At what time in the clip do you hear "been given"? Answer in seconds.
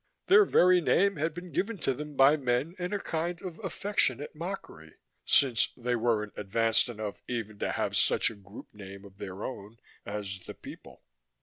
1.35-1.77